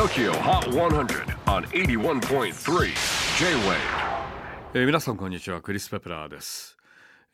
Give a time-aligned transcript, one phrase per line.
[0.00, 2.54] TOKYO HOT 100 on 81.3
[3.38, 3.76] J-WAVE
[4.72, 6.78] えー皆さんこんにちはクリス・ペプラーです、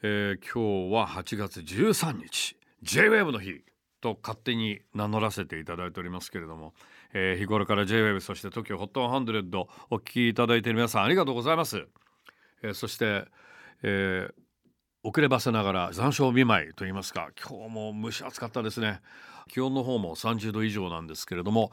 [0.03, 3.63] えー今日は8月13日 J-WAVE の日
[4.01, 6.75] と勝手に名乗らせていただいておりますけれども、
[7.15, 11.87] えー日頃から J-WAVE そして TOKYOHOT100 お聞きいただいている皆さんありがとうございます、
[12.65, 13.27] えーそして、
[13.85, 14.35] えー
[15.05, 19.03] 遅ればせながら残暑見舞いと言いますか今日も蒸し暑かったですね。
[19.47, 21.71] 気温の方も30度以上なんですけれども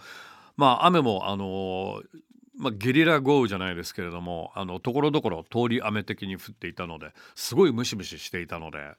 [0.58, 2.02] まあ雨もあの
[2.56, 8.94] まあ、ゲリラ豪雨じゃないですけれどもあのところどころ通り雨的に降っていたのですごいムシムシしていたので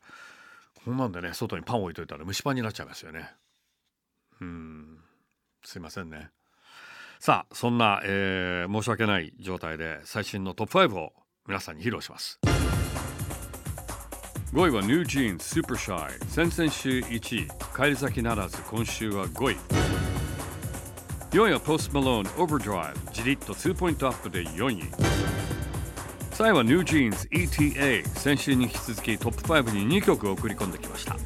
[0.84, 3.30] こんなんでね外にパン置いといたら蒸しパンになっちゃいますよね。
[4.40, 4.98] うん。
[5.64, 6.30] すいませんね。
[7.20, 11.12] さあそんな、えー申し訳ない状態で最新のトップ5を
[11.46, 12.38] 皆さんに披露します。
[14.52, 16.28] 5位は NewJeans Super Shy。
[16.28, 17.48] 先々週1位。
[17.72, 20.13] 返り咲きならず今週は5位。
[21.34, 24.84] 4位はポスト・マローン Overdrive じりっと2ポイントアップで4位。
[26.30, 31.16] 3位はニュージーンズ ETA 先週に引き続きトップ5に2曲送り込んできました。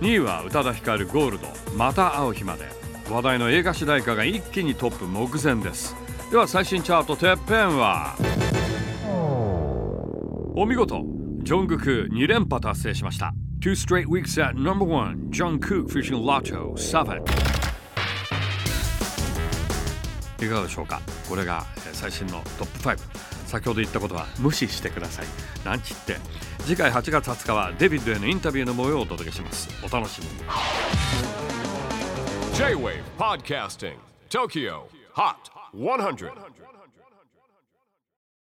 [0.00, 2.68] 2位は宇多田ヒカルゴールドまた逢う日まで。
[3.10, 5.96] 話題の映画主題歌が一気にトップ目前です。
[6.30, 8.14] では最新チャートてっぺんは。
[10.54, 11.02] お見事
[11.42, 13.34] ジョングク2連覇達成しました。
[13.58, 17.61] Two straight weeks at number one Jungkook featuring Lotto Savage
[20.46, 21.00] いかがでしょうか。
[21.28, 22.98] これが最新のトップ5
[23.46, 25.26] 先ほど言ったことは無視してください。
[25.64, 26.16] なんちって。
[26.60, 29.68] 次回8月20日はデビッドへのインタビューの模様をお届けします。
[29.84, 30.32] お楽しみに。
[32.54, 33.96] J-WAVE PODCASTING
[34.30, 34.82] TOKYO
[35.14, 35.34] HOT
[35.74, 36.32] 100